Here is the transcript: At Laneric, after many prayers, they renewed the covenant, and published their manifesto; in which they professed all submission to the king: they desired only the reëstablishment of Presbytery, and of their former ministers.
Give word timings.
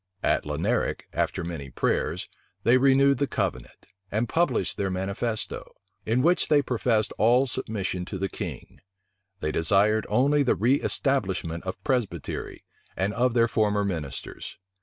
At 0.23 0.45
Laneric, 0.47 1.01
after 1.13 1.43
many 1.43 1.69
prayers, 1.69 2.27
they 2.63 2.79
renewed 2.79 3.19
the 3.19 3.27
covenant, 3.27 3.85
and 4.11 4.27
published 4.27 4.75
their 4.75 4.89
manifesto; 4.89 5.75
in 6.07 6.23
which 6.23 6.47
they 6.47 6.63
professed 6.63 7.13
all 7.19 7.45
submission 7.45 8.05
to 8.05 8.17
the 8.17 8.27
king: 8.27 8.79
they 9.41 9.51
desired 9.51 10.07
only 10.09 10.41
the 10.41 10.55
reëstablishment 10.57 11.61
of 11.65 11.83
Presbytery, 11.83 12.63
and 12.97 13.13
of 13.13 13.35
their 13.35 13.47
former 13.47 13.85
ministers. 13.85 14.57